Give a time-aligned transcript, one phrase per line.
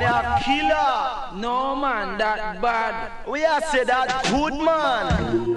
[0.00, 1.40] one a killer.
[1.40, 3.12] No man, that bad.
[3.28, 5.54] We are say that good man.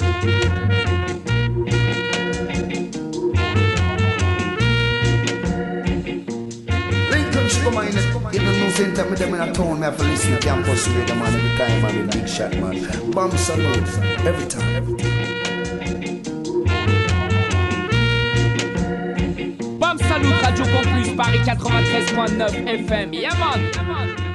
[7.63, 7.93] come on in
[8.33, 10.39] You don't know same time with them in a town, me have to listen to
[10.39, 13.11] campus radio man every time, man, with big shot, man.
[13.11, 13.87] Bomb salute,
[14.25, 14.75] every time.
[14.75, 15.27] Every time.
[19.79, 23.13] Bomb Salut, Radio Campus, Paris 93.9 FM.
[23.13, 23.71] Yeah, man.
[23.73, 24.26] Yeah, man.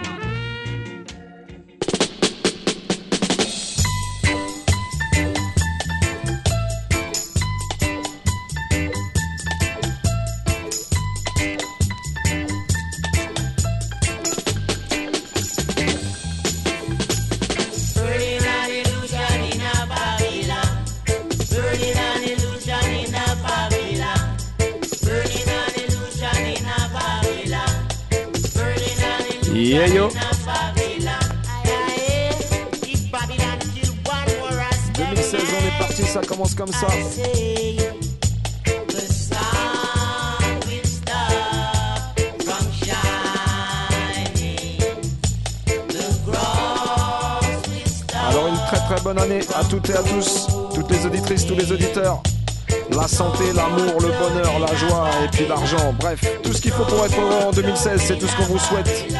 [58.62, 59.14] Souhaite.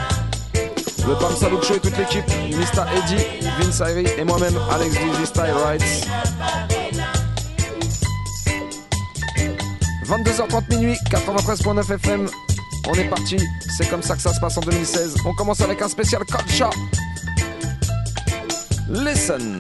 [1.07, 2.85] Le Pam Salut Show et toute l'équipe, Mr.
[2.97, 3.25] Eddie,
[3.59, 6.07] Vince Irie et moi-même, Alex Dizzy Style Rights.
[10.07, 12.29] 22h30 minuit, 93.9 FM.
[12.89, 13.37] On est parti,
[13.77, 15.17] c'est comme ça que ça se passe en 2016.
[15.25, 16.71] On commence avec un spécial Culture.
[18.89, 19.59] Listen.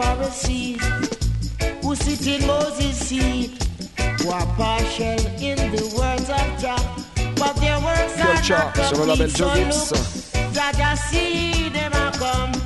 [0.00, 0.78] Pharisee
[1.82, 2.60] who sit le.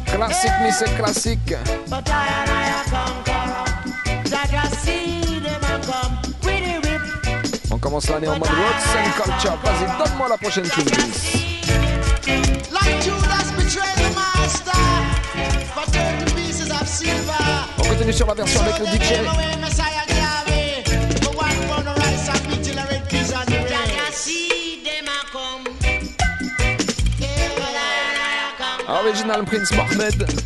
[0.06, 1.54] Classique, classique.
[7.70, 9.58] On commence l'année en mode Roots and Culture.
[9.64, 10.84] Vas-y, donne-moi la prochaine tune,
[18.04, 19.14] bienvenue sur la version avec le DJ.
[28.86, 30.43] Original Prince Mohamed.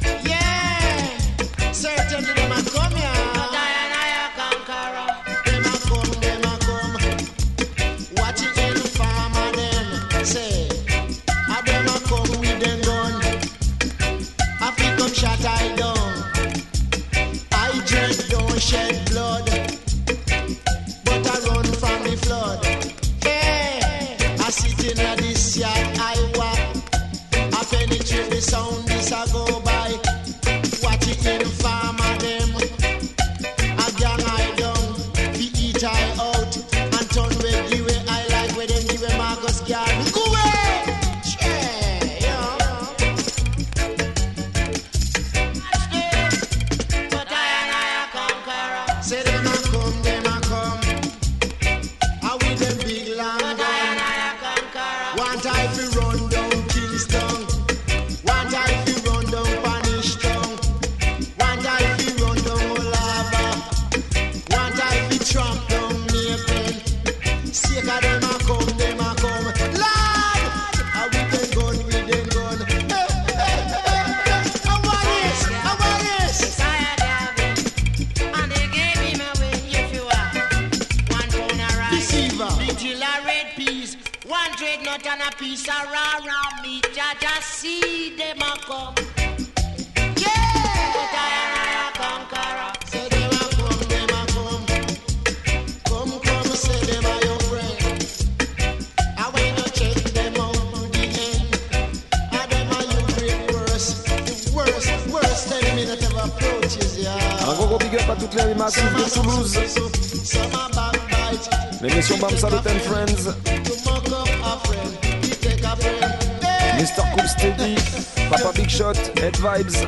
[118.89, 119.87] Head Vibes.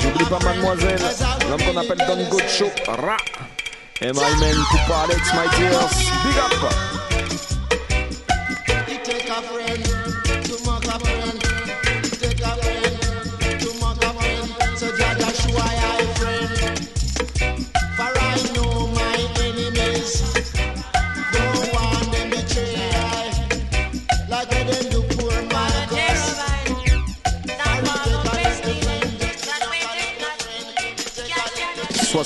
[0.00, 1.00] J'oublie pas mademoiselle,
[1.48, 3.16] l'homme qu'on appelle Don Gocho, Ra.
[4.00, 6.99] Et my man, Coupa Alex, my dears, big up.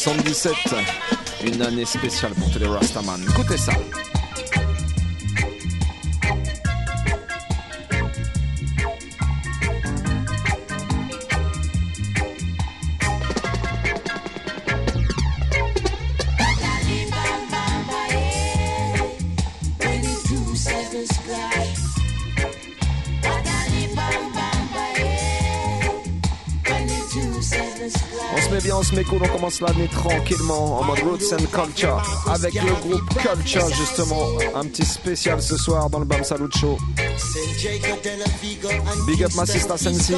[0.05, 0.53] 77.
[1.47, 3.23] Une année spéciale pour tous les Rastaman.
[3.27, 3.73] Écoutez ça.
[29.45, 34.27] commence l'année tranquillement en mode Roots and Culture avec le groupe Culture justement.
[34.55, 36.79] Un petit spécial ce soir dans le Bam Salut Show.
[39.07, 40.15] Big up ma sister Sensi.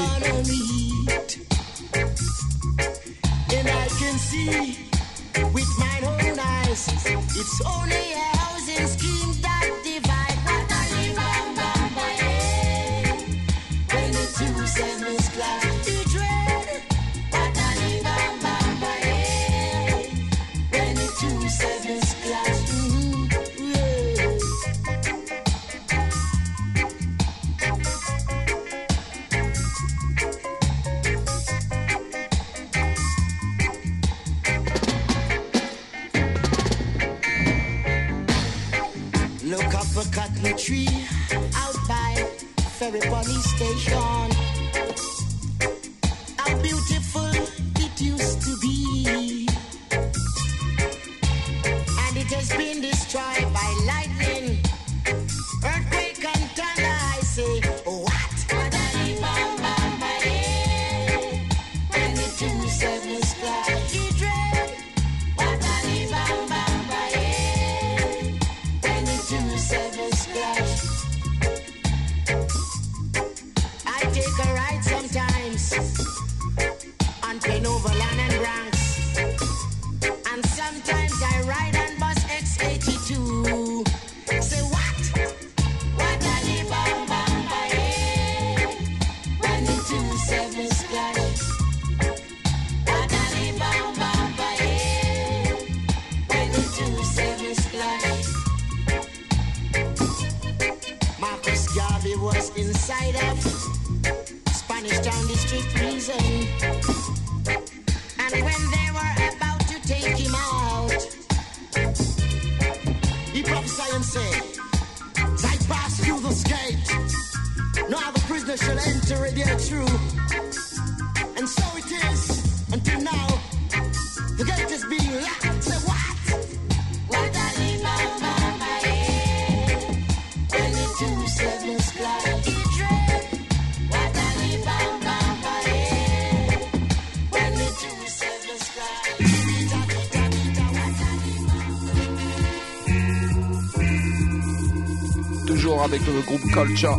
[146.13, 146.99] le groupe Culture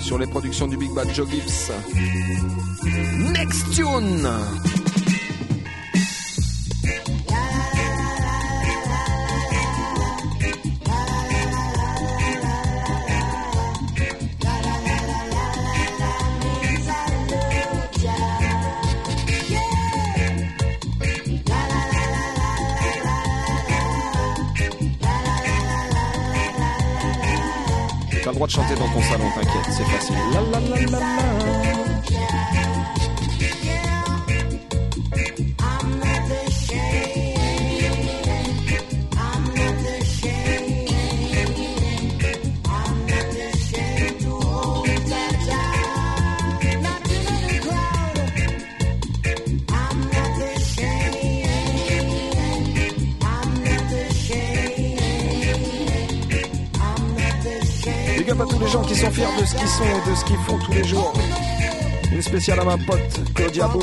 [0.00, 1.72] sur les productions du Big Bad Joe Gibbs.
[3.32, 4.28] Next tune
[28.70, 30.16] chanter dans ton salon, t'inquiète, c'est facile.
[60.20, 61.12] ce qu'ils font tous les jours.
[62.12, 63.82] Une spéciale à ma pote Claudia Boom.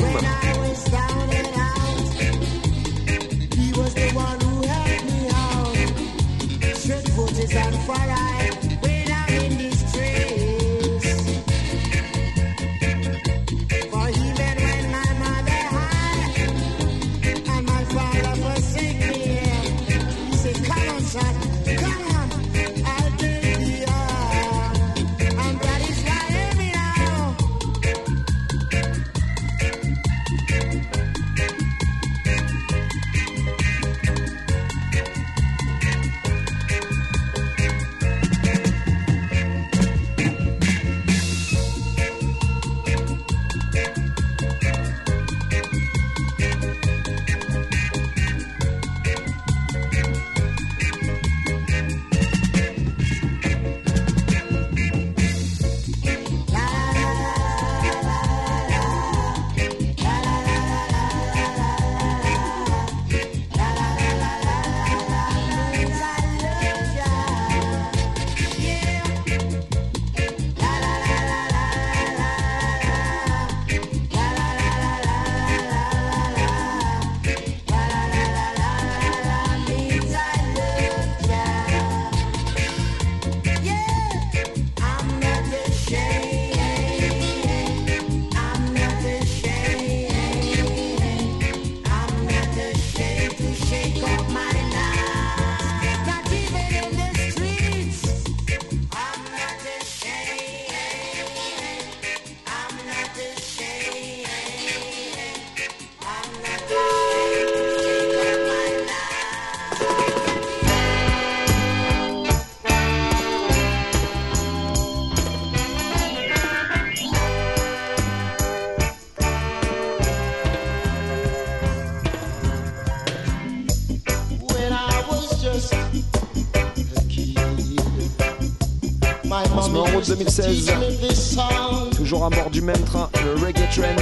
[131.96, 133.96] Toujours à bord du même train, le Reggae Train.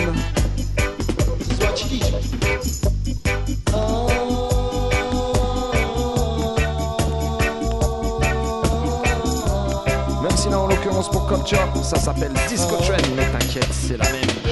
[10.21, 14.09] Même si là en l'occurrence pour Culture, ça s'appelle Disco Train, mais t'inquiète, c'est la
[14.11, 14.44] même.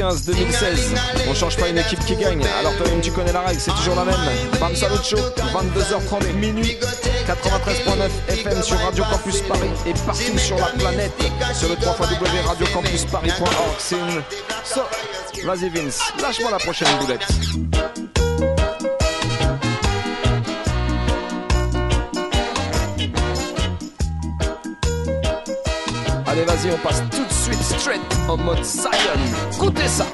[0.00, 0.94] 2016.
[1.28, 2.42] On change pas une équipe qui gagne.
[2.58, 4.16] Alors toi-même, tu connais la règle, c'est toujours la même.
[4.58, 6.78] Bam Salucho, 22h30 minuit.
[7.26, 11.12] 93.9 FM sur Radio Campus Paris et partout sur la planète
[11.54, 13.76] sur le 3 www.radiocampusparis.org.
[13.78, 14.22] C'est une.
[14.64, 14.80] So,
[15.44, 17.26] vas-y Vince, lâche-moi la prochaine boulette.
[26.26, 27.29] Allez, vas-y, on passe tout
[27.78, 28.90] straight en mode Zion.
[29.52, 30.06] Écoutez ça.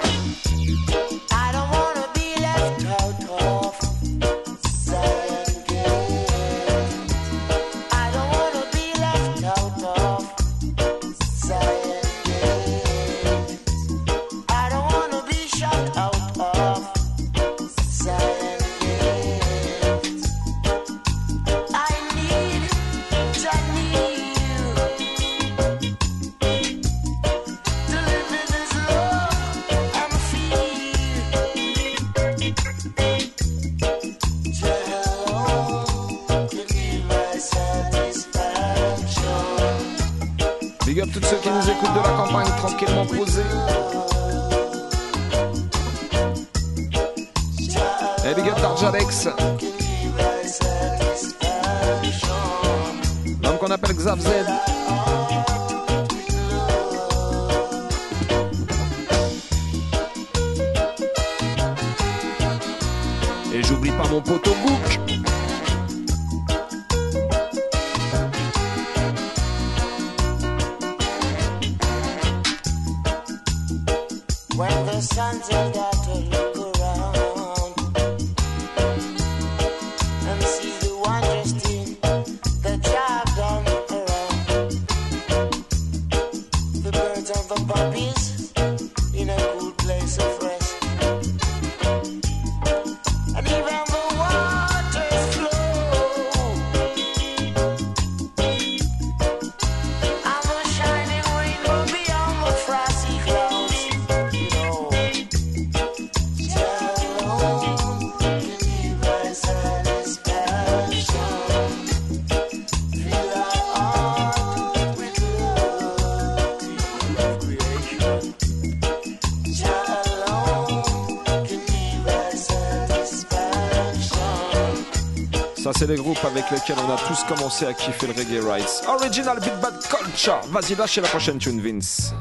[126.27, 128.83] avec lequel on a tous commencé à kiffer le reggae rights.
[128.89, 130.41] Original Beat Bad Culture.
[130.51, 132.12] Vas-y, lâchez la prochaine tune, Vince.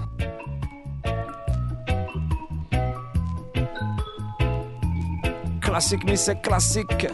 [5.62, 7.08] Classique, mais c'est classique.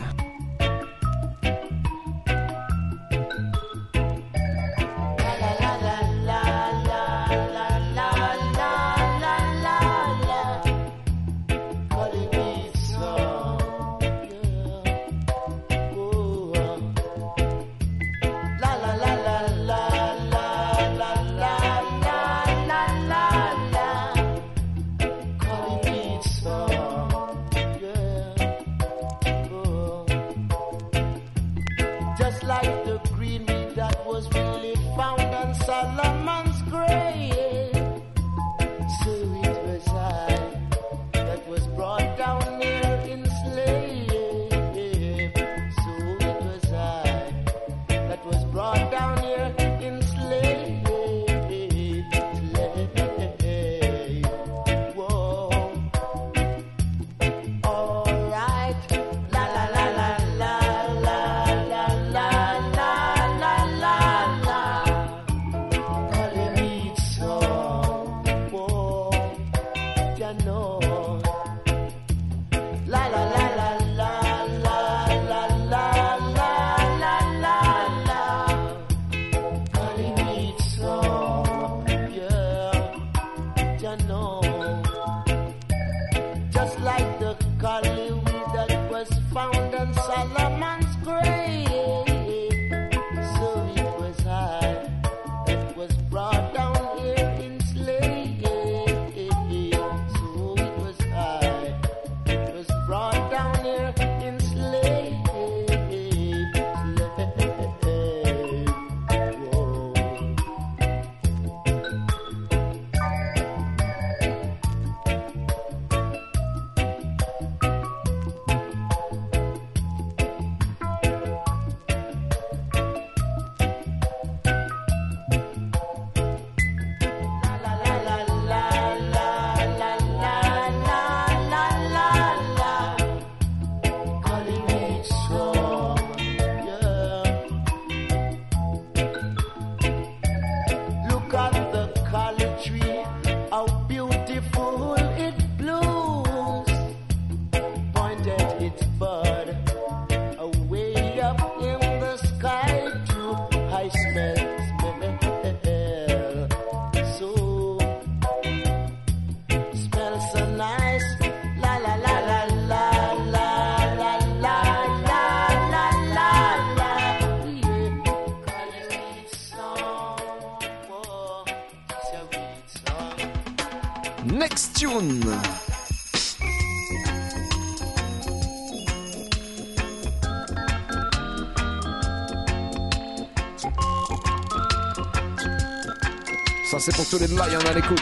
[186.81, 188.01] C'est pour tous les Lions à l'écoute.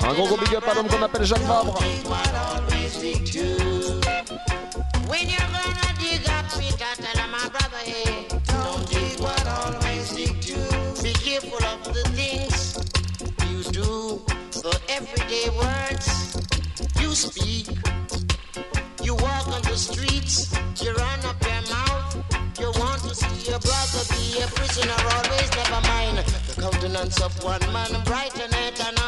[0.00, 1.78] Un gros gros big up à l'homme qu'on appelle Jacques Vabre.
[19.76, 22.24] Streets, you run up your mouth.
[22.58, 26.18] You want to see your brother be a prisoner, always never mind.
[26.18, 29.03] The countenance of one man brighten it another.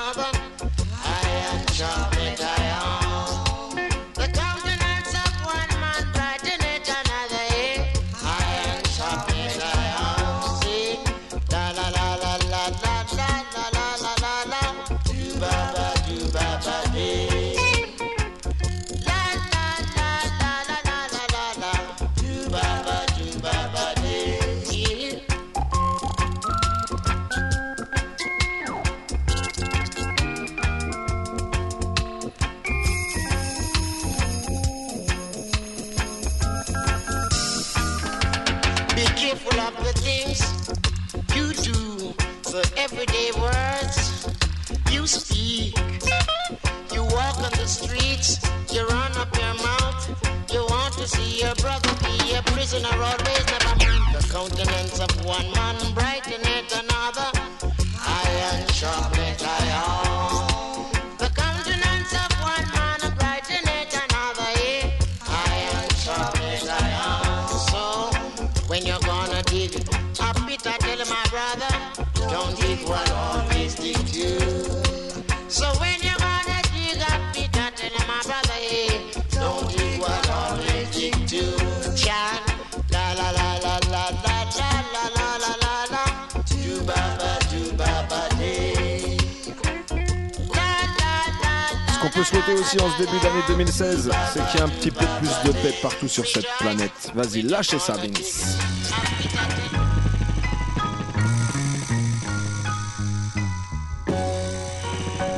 [93.56, 97.10] 2016, c'est qu'il y ait un petit peu plus de paix partout sur cette planète.
[97.14, 98.58] Vas-y, lâchez ça, Vince.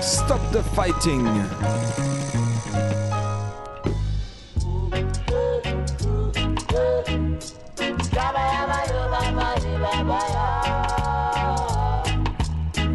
[0.01, 1.29] Stop the fighting.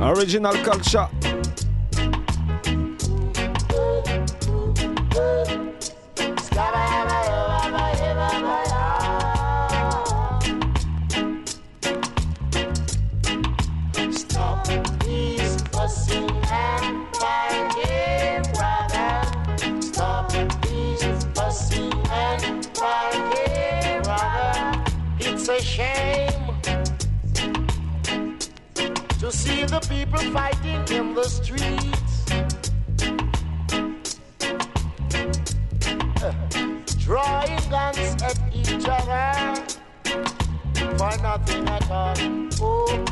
[0.01, 1.09] Original culture.
[30.31, 32.23] Fighting in the streets.
[37.03, 39.63] Drawing guns at each other
[40.97, 42.15] for nothing at all.
[42.62, 43.05] Oh.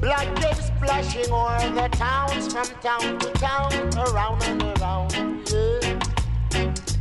[0.00, 5.14] Blood came splashing o'er the towns from town to town, around and around.
[5.50, 6.00] Yeah.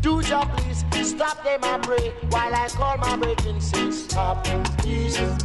[0.01, 3.61] Do job, please stop them, I pray, while I call my break and
[4.13, 4.45] top
[4.83, 5.37] Jesus.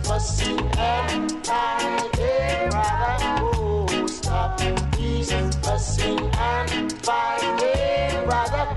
[3.41, 4.61] Oh, stop
[4.97, 5.57] Jesus
[6.39, 8.29] and find it.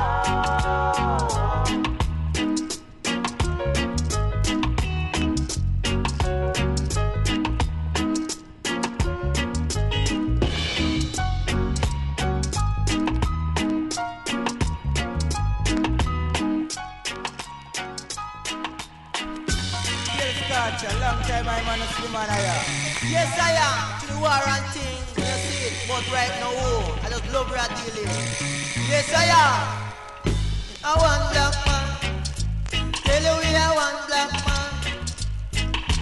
[25.99, 28.07] But right now, oh, I just love rat dealing.
[28.87, 30.31] Yes, I am.
[30.81, 31.87] I want black man.
[33.03, 34.69] Tell you we are one black man.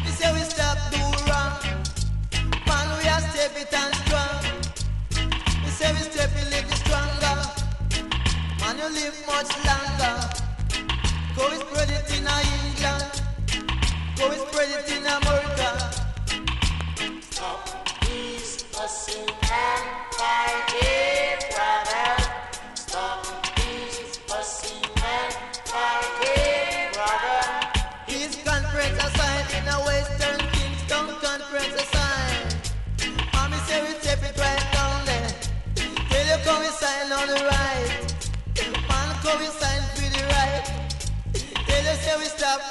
[0.05, 1.57] We say we stop do wrong.
[2.69, 4.37] Man, we are step it and strong.
[5.65, 7.37] We say we step it little stronger.
[8.61, 10.13] Man, you live much longer.
[11.33, 13.23] Go we spread it in England.
[14.15, 15.46] Go we spread it in America.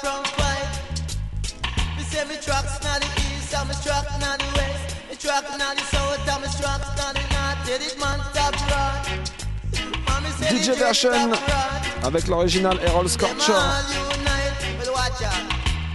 [0.01, 0.67] From fight.
[1.97, 4.56] We say me trucks not the east and me truck not the
[5.19, 7.65] truck not the south and me trucks not the north.
[7.65, 8.95] Tell it man stop run.
[10.05, 11.33] Mommy say the DJ version
[12.03, 13.53] avec l'original Errol Scorcher.
[13.53, 13.83] All
[14.17, 15.43] unite, well, watch out.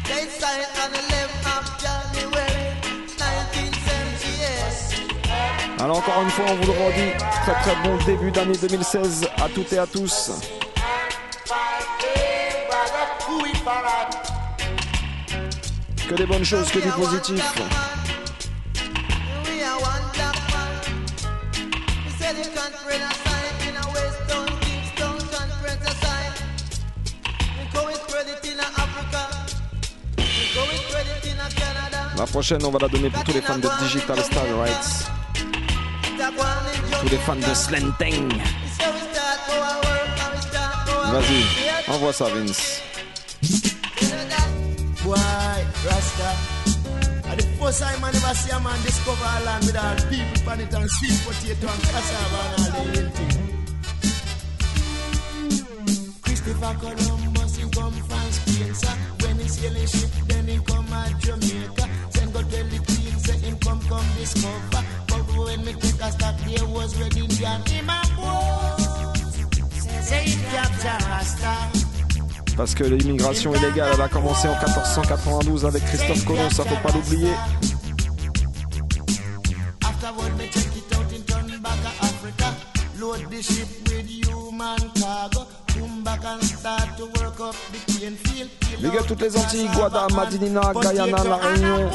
[0.05, 2.53] They signed on the 11th of January
[3.17, 5.81] 1978.
[5.81, 9.49] Alors encore une fois, on vous le redit, très très bon début d'année 2016 à
[9.49, 10.31] toutes et à tous.
[16.09, 17.43] Que des bonnes choses, que du positif.
[32.23, 35.11] La prochaine, on va la donner pour tous les fans de Digital Star Rights,
[37.01, 37.53] tous les fans de our
[41.11, 42.81] Vas-y, envoie ça Vince.
[45.85, 46.37] Rasta?
[47.37, 49.65] The first time I never see a man discover a land
[50.09, 51.19] people and sweet.
[56.23, 56.73] Christopher.
[59.19, 59.39] When
[60.29, 61.82] then.
[62.53, 64.85] Send go tell the queen, say him come, come discover.
[65.09, 67.63] But when me take a stop, there was Red Indian.
[67.67, 68.83] Him a boy.
[70.03, 71.55] Say he capture Rasta.
[72.57, 76.93] Parce que l'immigration illégale, elle a commencé en 1492 avec Christophe Colomb, ça faut pas
[76.93, 77.33] l'oublier.
[88.81, 90.07] Big up out toutes les Antilles, Guada.
[90.15, 91.91] Madinina, Guyana, La Réunion.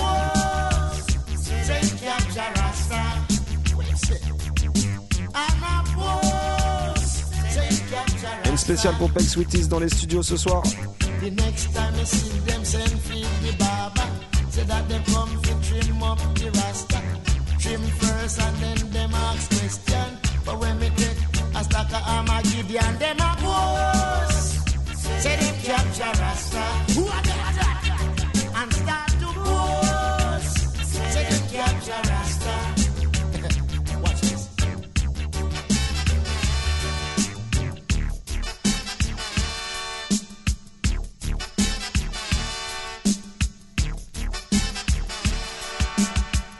[8.49, 10.64] Une spéciale pour Peg Sweeties dans les studios ce soir.
[11.20, 13.01] The next time see them send
[14.51, 17.01] Say that come to trim up the rasta
[17.60, 17.82] Trim
[20.45, 21.27] But when take
[21.88, 24.60] a stack of Armageddon Them a boss
[25.22, 26.64] Say them capture rasta
[26.94, 27.40] Who are them?
[28.56, 30.48] And start to boss
[31.14, 32.56] Say them capture rasta
[34.02, 34.44] Watch this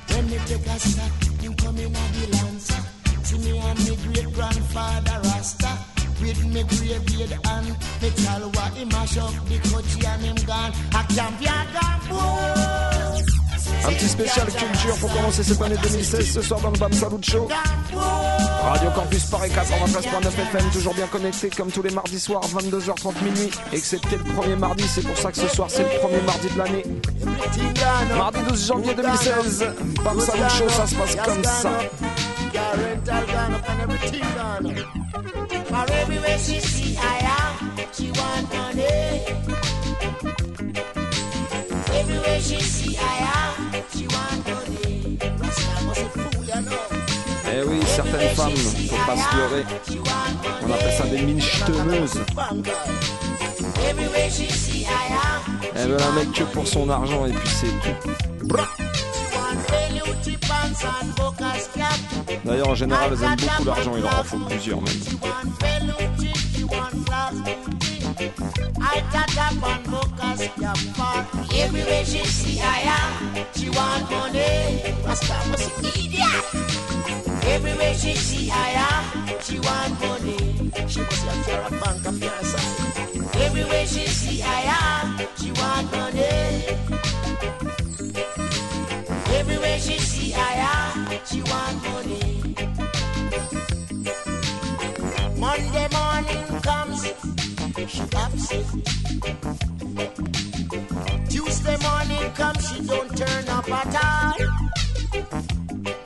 [0.10, 1.12] When me take a stop,
[1.42, 2.78] him come in a the.
[3.24, 5.07] See me and me great grandfather.
[6.28, 7.70] With me graveyard and
[8.02, 10.74] me chalwa, he mash up the coachy and him gone.
[10.92, 12.88] A champion gone, boy.
[13.86, 17.24] Un petit spécial culture pour commencer cette année 2016 ce soir dans le Bam Salut
[17.24, 17.48] Show.
[18.62, 23.50] Radio Campus Paris 93.9 FM, toujours bien connecté comme tous les mardis soirs, 22h30 minuit,
[23.72, 26.58] excepté le premier mardi, c'est pour ça que ce soir c'est le premier mardi de
[26.58, 26.84] l'année.
[28.18, 29.66] Mardi 12 janvier 2016,
[30.04, 31.72] Bam Salut Show, ça se passe comme ça.
[35.68, 37.54] For everywhere she see I am,
[37.94, 39.26] she want money.
[41.94, 43.54] Everywhere she see I am,
[43.92, 45.18] she want money.
[45.38, 46.80] Rasta must a fool, you know?
[47.52, 49.24] Eh oui, certaines femmes, faut pas se
[49.98, 51.42] want On appelle ça des am,
[55.76, 57.98] Elles veulent un mec que pour son argent et puis c'est tout.
[62.48, 64.94] D'ailleurs, en général, elles aiment beaucoup l'argent, il leur en faut plusieurs même.
[68.80, 69.84] I got a one
[70.58, 73.46] cap for everywhere she see I am.
[73.54, 76.46] She want money, Rasta must idiot.
[77.44, 79.04] Everywhere she see I am,
[79.42, 80.72] she want money.
[80.88, 83.42] She must have carry a bank on her side.
[83.42, 86.64] Everywhere she see I am, she want money.
[89.36, 92.17] Everywhere she see I am, she want money.
[97.88, 98.66] She upset.
[101.30, 104.34] Tuesday morning comes, she don't turn up at all.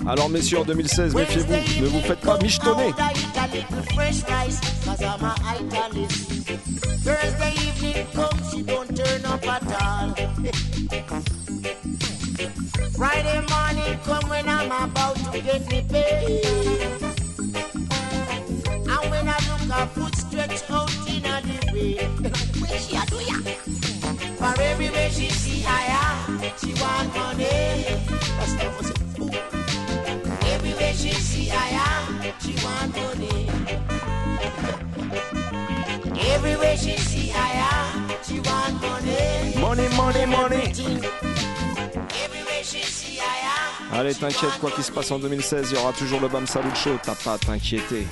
[0.07, 2.93] Alors messieurs, en 2016, méfiez-vous, ne vous faites pas michetonner.
[7.03, 10.13] Thursday evening comes, she don't turn up at all.
[12.95, 16.60] Friday morning come when I'm about to get me paid.
[21.81, 21.95] Way.
[22.59, 23.37] Where she a do ya?
[24.37, 27.45] For everywhere she see I she want money.
[28.37, 29.31] That's what she Ooh.
[30.53, 33.49] Everywhere she see I she want money.
[36.33, 39.55] Everywhere she see I she want money.
[39.59, 40.73] Money, money, money.
[43.93, 46.73] Allez, t'inquiète, quoi qu'il se passe en 2016, il y aura toujours le Bam Salut
[46.75, 48.07] Show, t'as pas à t'inquiéter.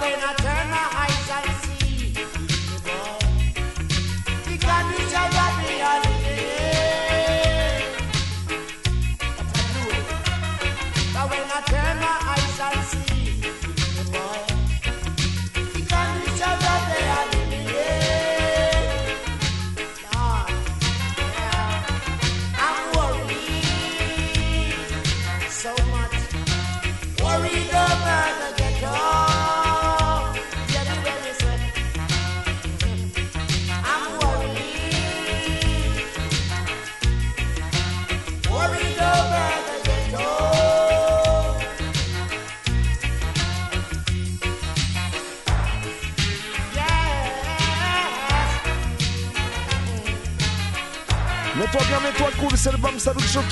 [0.00, 0.55] When I turn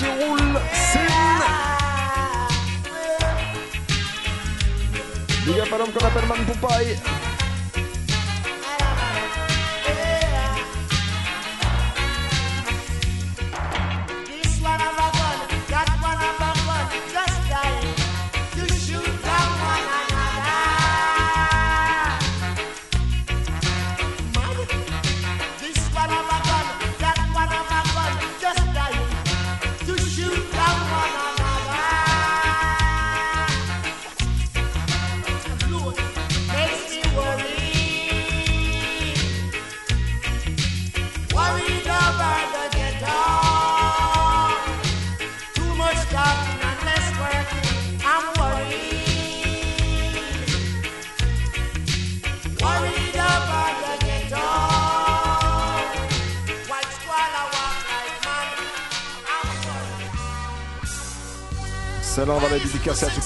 [0.04, 0.53] Salut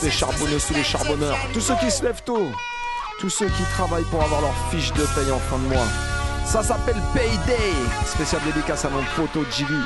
[0.02, 2.50] les charbonneuses, tous les charbonneurs, tous ceux qui se lèvent tôt,
[3.18, 5.86] tous ceux qui travaillent pour avoir leur fiche de paye en fin de mois.
[6.44, 7.72] Ça s'appelle Payday.
[8.06, 9.82] Spécial dédicace à mon poteau Jimmy.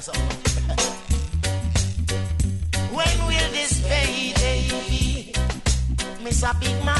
[0.00, 0.76] May I say something?
[2.94, 5.32] when will this payday be,
[6.24, 6.58] Mr.
[6.58, 6.99] Big Man?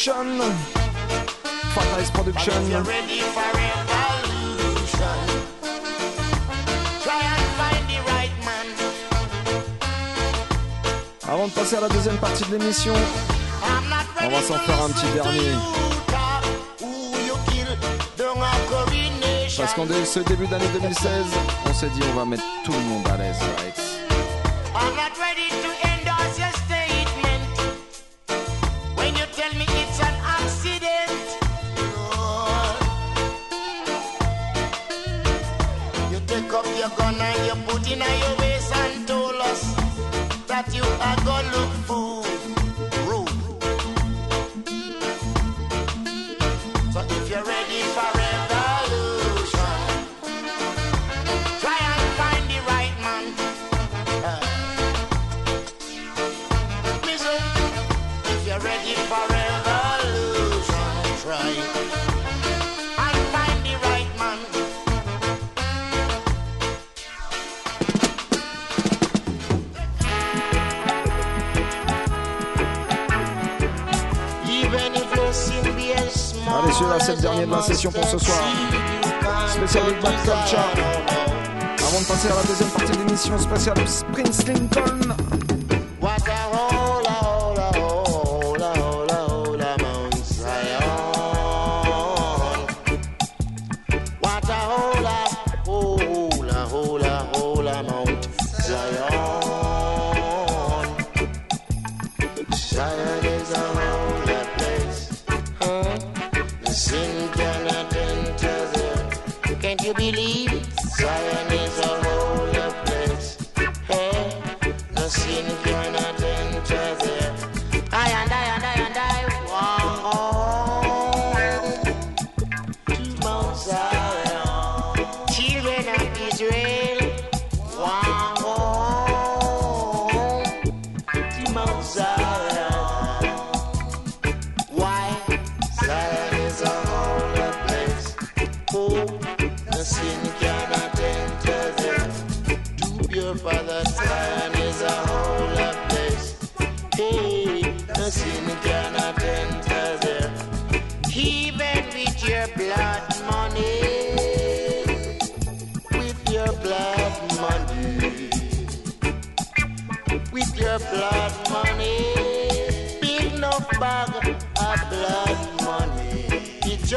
[0.00, 0.14] Production.
[11.28, 12.94] Avant de passer à la deuxième partie de l'émission,
[14.22, 15.52] on va s'en faire un petit dernier.
[19.58, 21.08] Parce qu'en ce début d'année 2016,
[21.66, 23.79] on s'est dit on va mettre tout le monde à l'aise, right?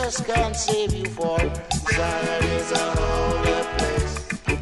[0.04, 4.16] Just can't save you for Zion is a holy place.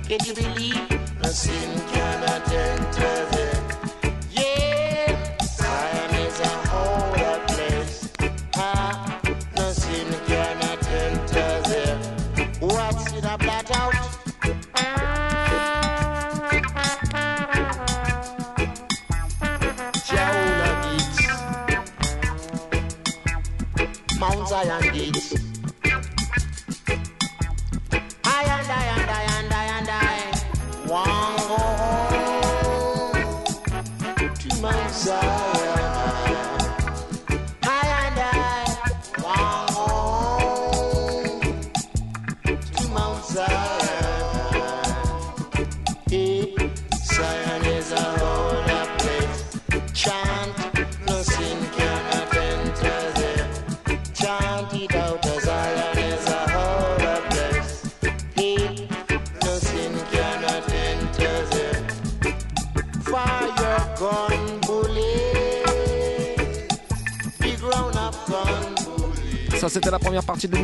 [0.07, 0.87] Can you believe?
[1.19, 3.20] The sin cannot enter.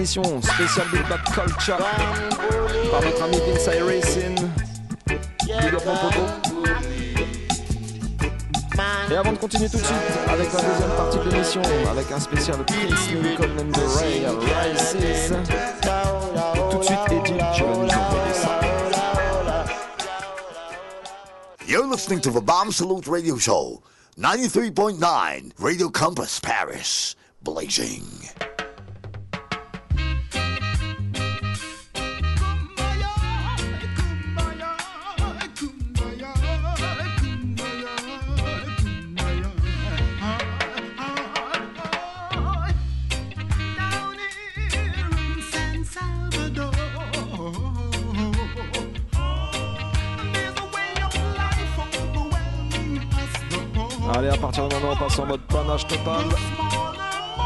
[0.07, 1.03] émission spéciale Big
[1.33, 1.77] Culture
[2.89, 4.35] par notre ami Vince Racing.
[5.05, 5.81] Big up
[9.11, 9.97] Et avant de continuer tout de suite
[10.29, 15.33] avec la deuxième partie de l'émission, avec un spécial Prince Nicole and the Rises.
[16.71, 18.59] Tout de suite, Eddie, tu vas nous envoyer ça.
[21.67, 23.81] You're listening to the Bomb Salute Radio Show,
[24.17, 28.06] 93.9 Radio Compass Paris, blazing.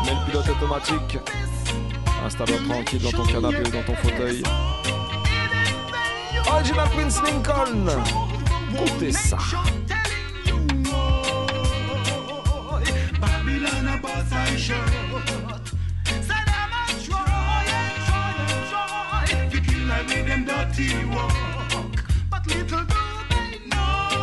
[0.05, 1.17] Mets le pilote automatique.
[2.25, 4.43] Installe-toi tranquille dans ton canapé ou dans ton fauteuil.
[6.47, 7.85] Original Prince Lincoln.
[8.73, 9.37] Écoutez ça.
[22.47, 22.95] Little do
[23.29, 24.19] they know,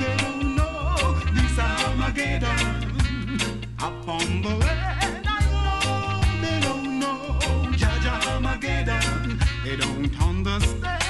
[0.00, 0.56] they don't
[2.80, 2.87] know
[6.42, 7.38] they don't know
[7.72, 9.40] Jaja Armageddon.
[9.64, 11.02] They don't understand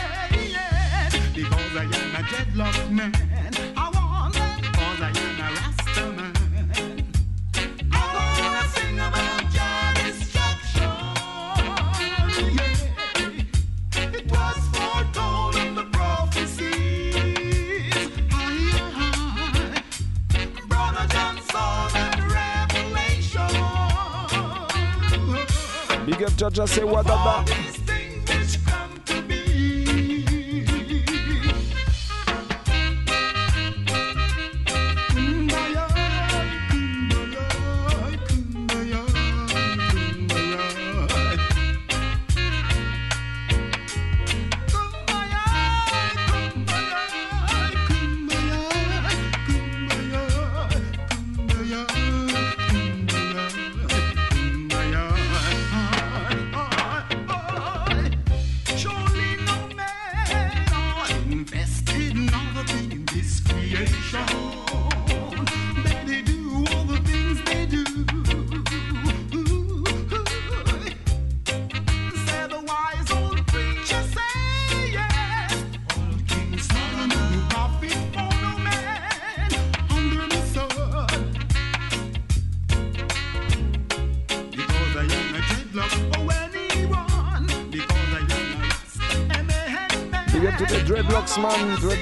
[1.34, 3.27] because I am a dreadlock man.
[26.38, 27.67] Jaja say what about?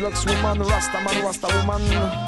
[0.06, 2.25] Dreadlocks woman, Rasta man, Rasta woman.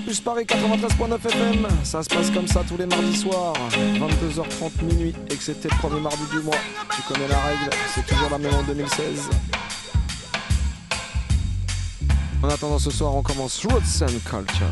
[0.00, 3.52] Campus Paris 93.9 FM, ça se passe comme ça tous les mardis soirs,
[3.98, 6.56] 22h30 minuit, c'était le premier mardi du mois.
[6.96, 9.28] Tu connais la règle, c'est toujours la même en 2016.
[12.42, 14.66] En attendant ce soir, on commence Roots and Culture.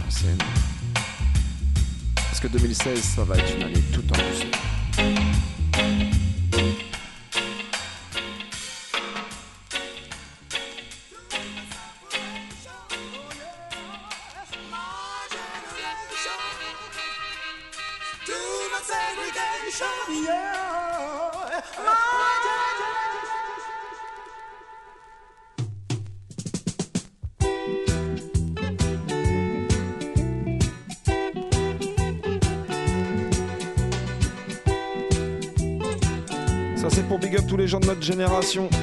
[2.14, 4.47] Parce que 2016, ça va être une année tout en douceur?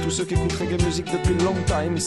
[0.04, 1.98] Tous ceux qui écoutent reggae music depuis long time.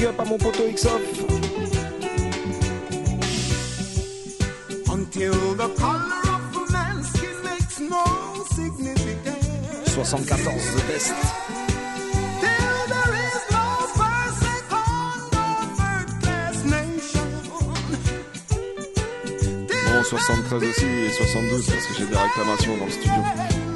[0.00, 1.00] big à mon poteau XOF.
[9.86, 11.14] 74 The Best.
[19.86, 23.69] Bon, 73 aussi et 72 parce que j'ai des réclamations dans le studio.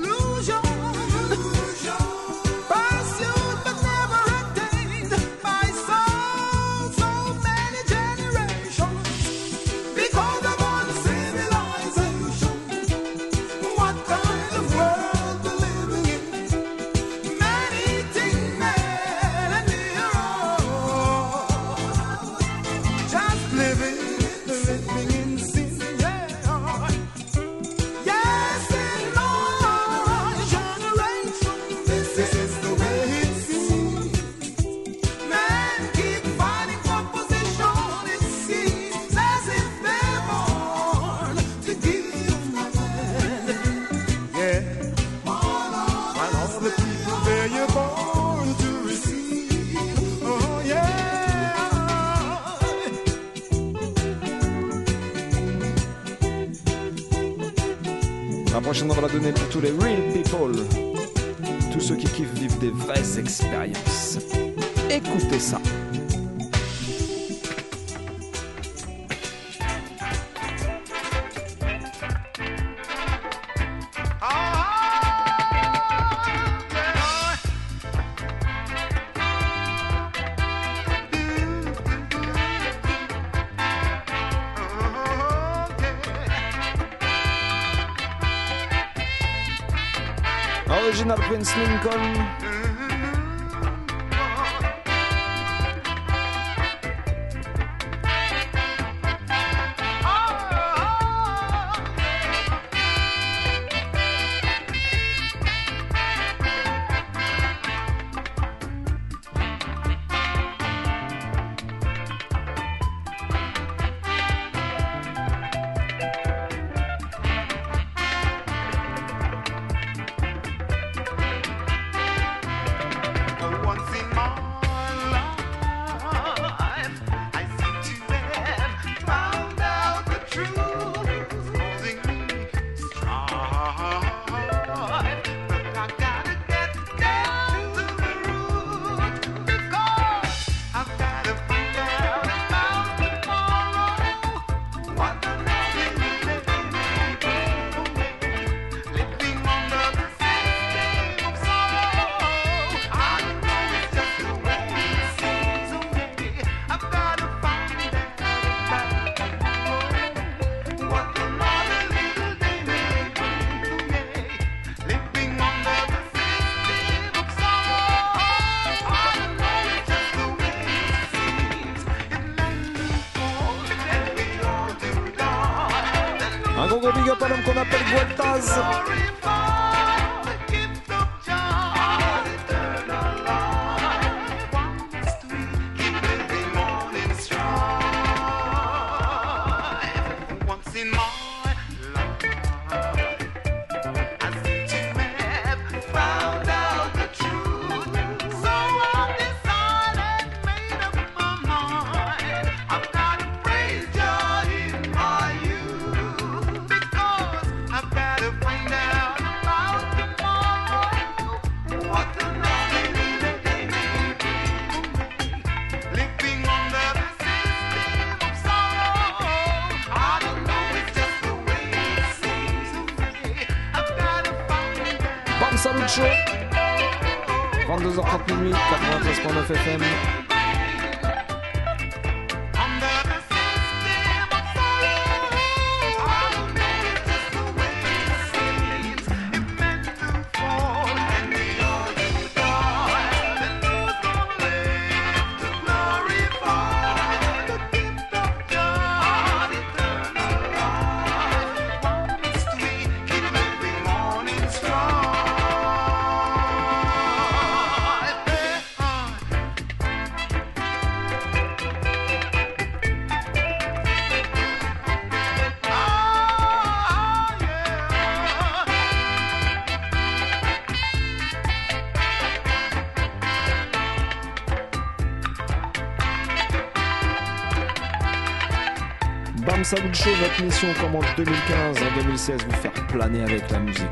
[279.65, 283.23] Comme ça vous le show, votre mission comme en 2015, en 2016, vous faire planer
[283.23, 283.87] avec la musique.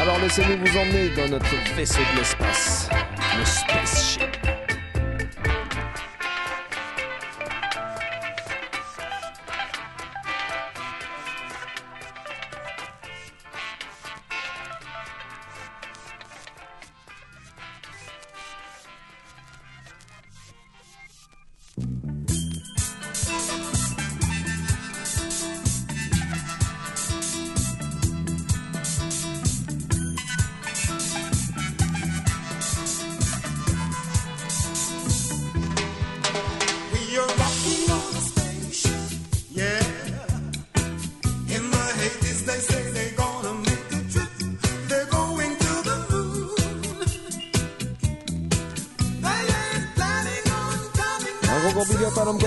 [0.00, 2.81] Alors laissez-nous vous emmener dans notre vaisseau de l'espace.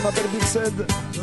[0.06, 1.14] m'appelle Big said.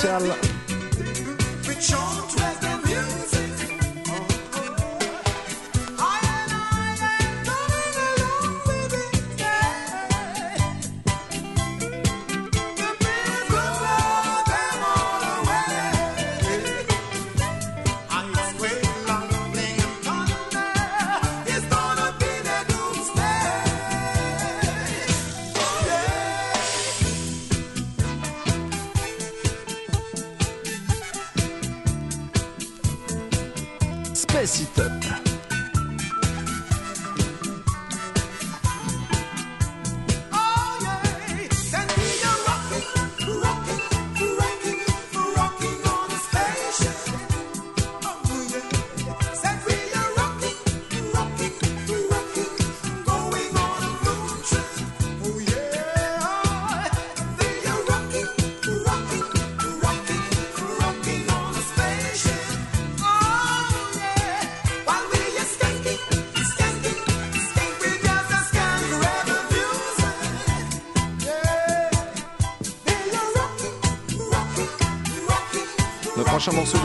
[0.00, 0.47] 天了！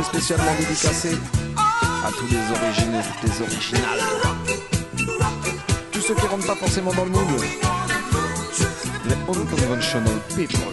[0.04, 1.18] spécialement dédicacé
[1.58, 3.99] à tous les origines et toutes les originales.
[5.91, 7.24] Tous ceux qui rentrent pas forcément dans le moule.
[9.06, 10.72] Les unconventional people.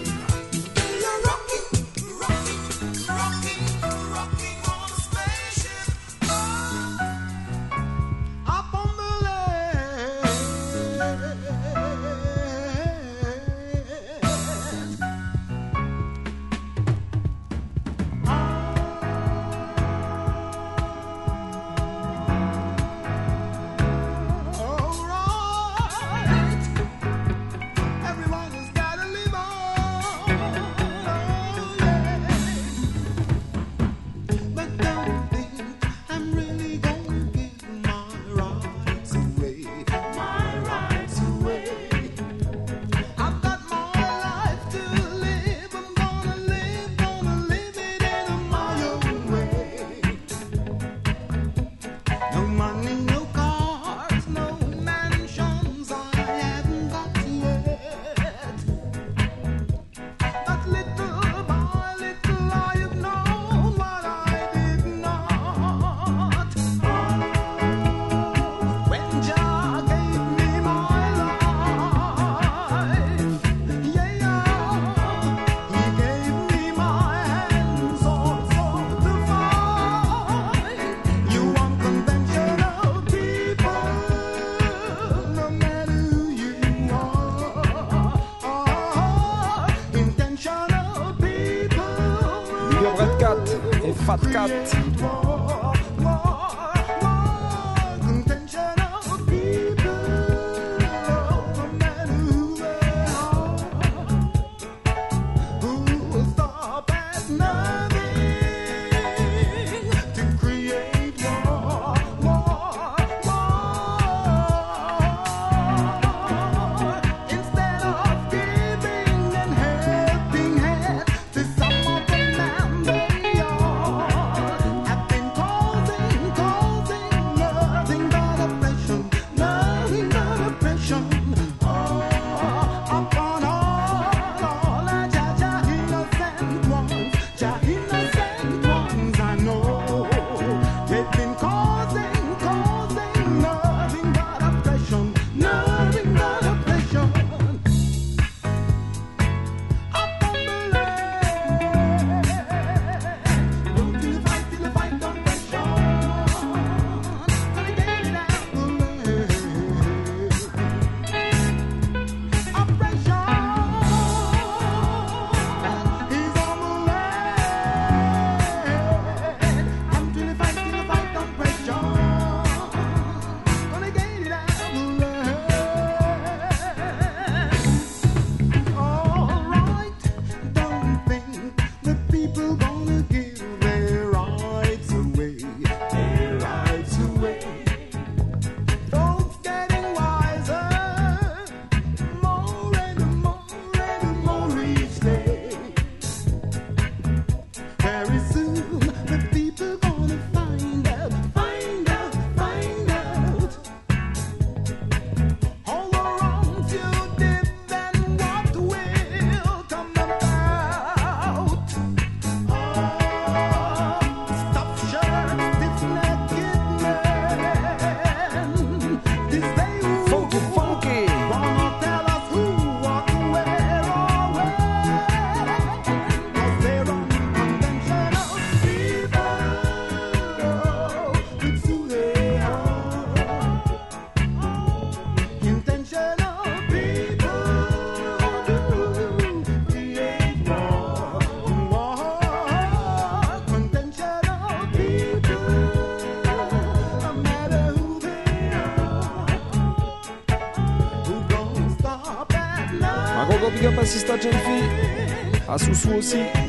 [255.70, 256.39] À Soussou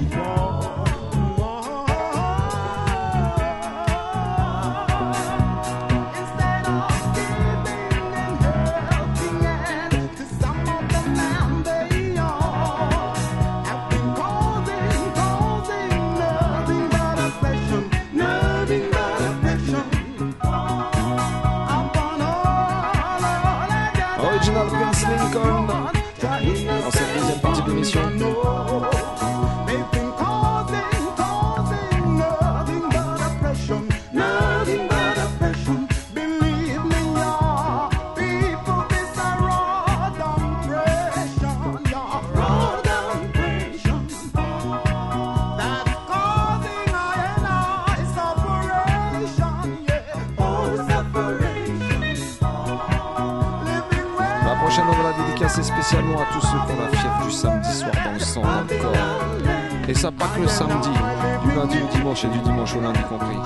[62.29, 63.37] du dimanche au lundi compris.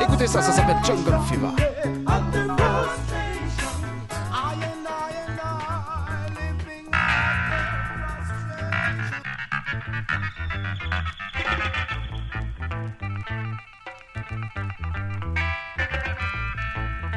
[0.00, 1.48] Écoutez ça, ça s'appelle Jungle Fever.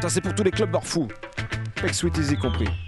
[0.01, 1.07] Ça c'est pour tous les clubbers fous.
[1.77, 2.86] Avec Sweet Easy compris.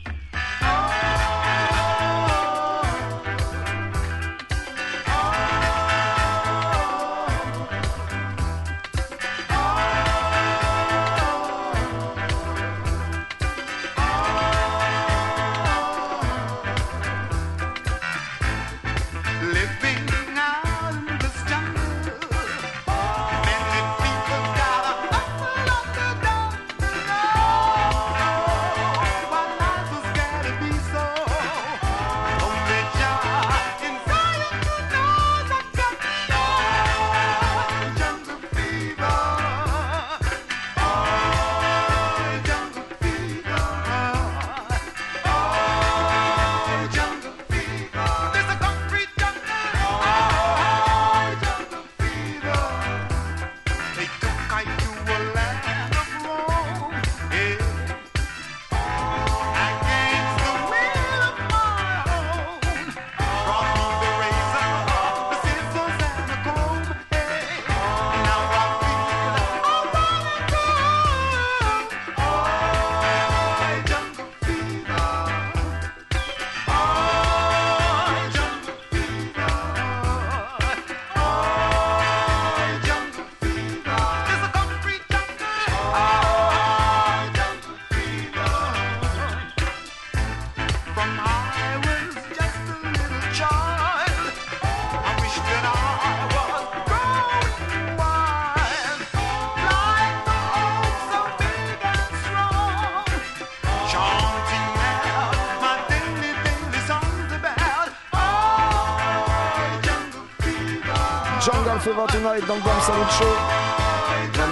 [111.99, 113.25] 21h, dans le Bam Salut Show.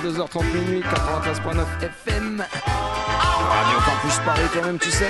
[0.04, 2.44] 22h30 minuit, 93.9 FM.
[2.44, 5.08] Radio Campus Paris quand même, tu sais.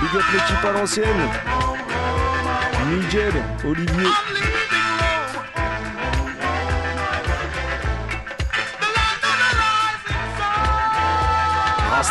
[0.00, 1.30] Big up l'équipe à l'ancienne.
[2.88, 3.34] Nigel,
[3.64, 4.35] Olivier.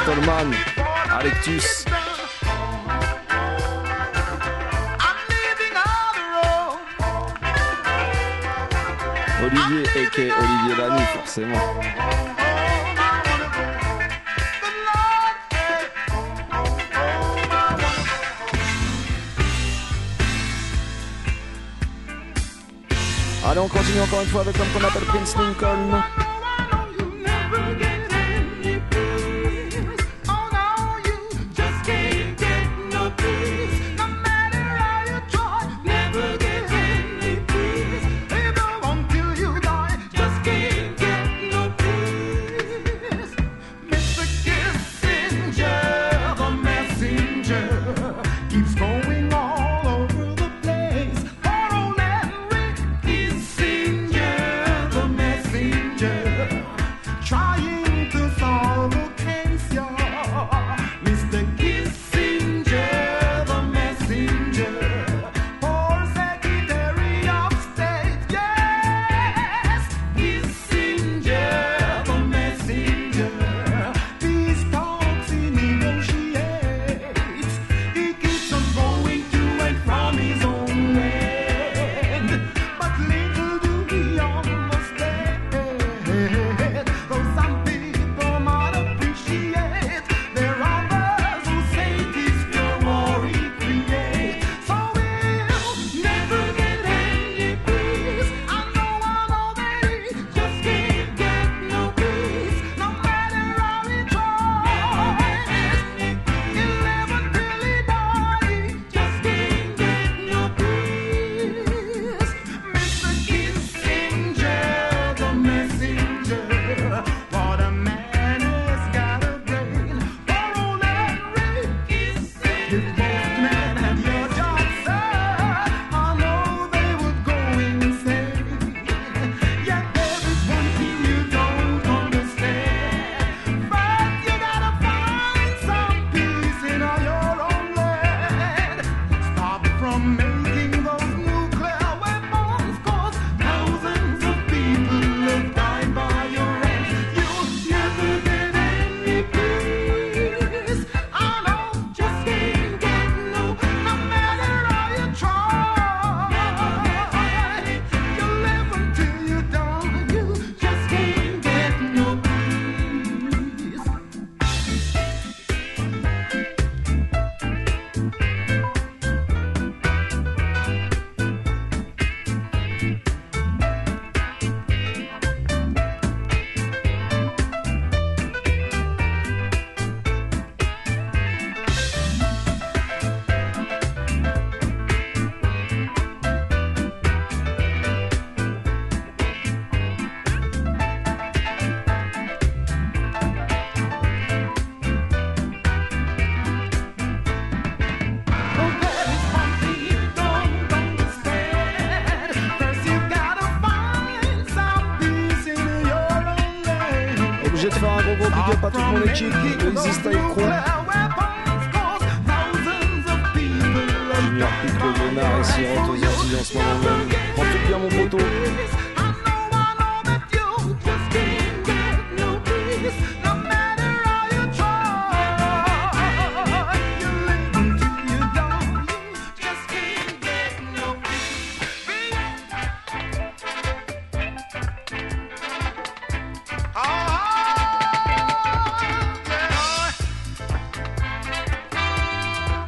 [0.05, 0.53] Stallman,
[1.09, 1.83] Alectus.
[9.41, 11.57] Olivier, et Olivier Lamy, forcément.
[23.43, 26.24] Allez, on continue encore une fois avec l'homme qu'on appelle Prince Lincoln.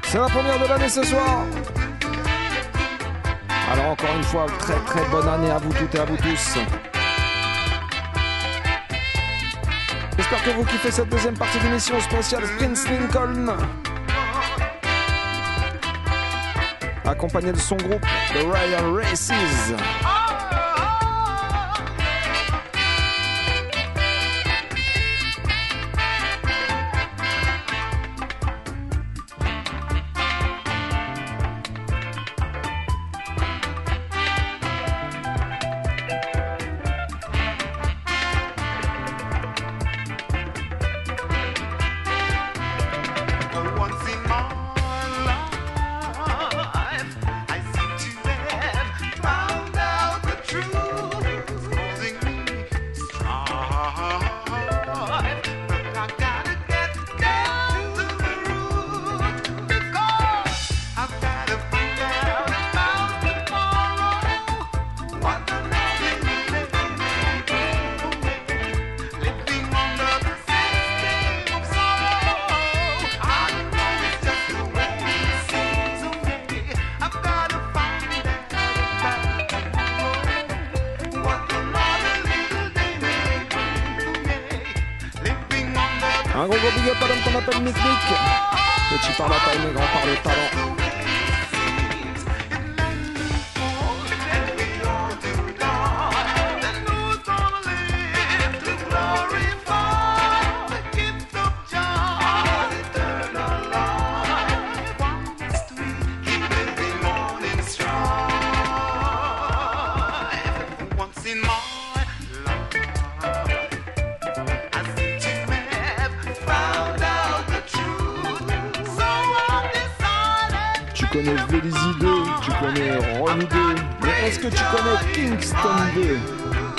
[0.09, 1.45] C'est la première de l'année ce soir.
[3.87, 6.57] Encore une fois, très très bonne année à vous toutes et à vous tous.
[10.17, 13.55] J'espère que vous kiffez cette deuxième partie d'émission spéciale Prince Lincoln.
[17.05, 19.31] Accompagné de son groupe, The Royal Races.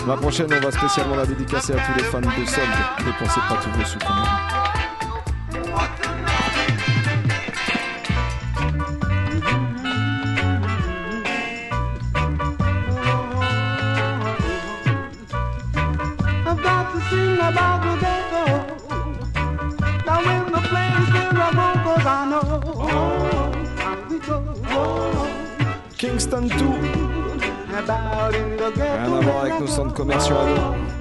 [0.08, 2.66] La prochaine, on va spécialement la dédicacer à tous les fans de Solde.
[3.04, 3.98] Dépensez pas tous vos sous.
[25.98, 27.17] Kingston 2
[27.78, 30.97] alors, avec nos centres commerciaux à nous.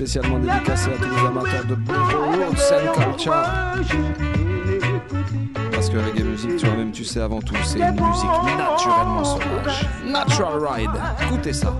[0.00, 3.34] spécialement dédicacé à tous les amateurs de bongo, scène culture.
[5.72, 9.86] Parce que reggae music, toi-même tu sais avant tout, c'est une musique naturellement sauvage.
[10.06, 10.90] Natural Ride,
[11.22, 11.74] écoutez ça.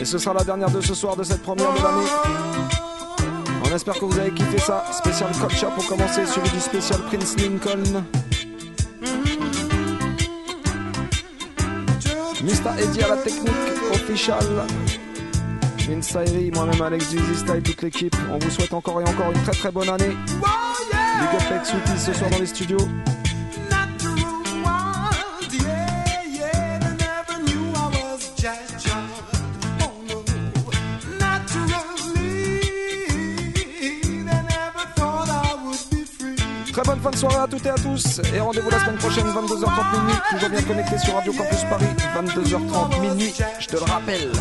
[0.00, 2.08] Et ce sera la dernière de ce soir de cette première de l'année.
[3.62, 4.84] On espère que vous avez kiffé ça.
[4.90, 8.02] Spécial Culture pour commencer, celui du spécial Prince Lincoln.
[13.44, 14.44] Technique official.
[16.02, 18.16] Sairi, moi-même Alex Easy Style, toute l'équipe.
[18.32, 20.14] On vous souhaite encore et encore une très très bonne année.
[20.14, 22.78] Big up avec Sweetie ce soir dans les studios.
[37.10, 38.20] Fin de soirée à toutes et à tous.
[38.34, 40.20] Et rendez-vous la semaine prochaine, 22h30 minuit.
[40.30, 43.34] Toujours bien connecté sur Radio Campus Paris, 22h30 minuit.
[43.58, 44.32] Je te le rappelle.